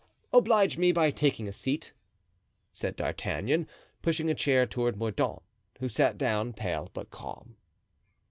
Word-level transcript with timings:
"Oblige 0.33 0.79
me 0.79 0.91
by 0.91 1.11
taking 1.11 1.47
a 1.47 1.53
seat," 1.53 1.93
said 2.71 2.95
D'Artagnan, 2.95 3.67
pushing 4.01 4.31
a 4.31 4.33
chair 4.33 4.65
toward 4.65 4.97
Mordaunt, 4.97 5.43
who 5.79 5.87
sat 5.87 6.17
down, 6.17 6.53
pale 6.53 6.89
but 6.95 7.11
calm. 7.11 7.55